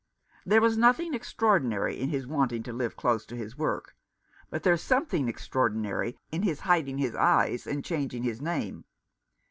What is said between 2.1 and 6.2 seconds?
wanting to live close to his work, but there's something extraordinary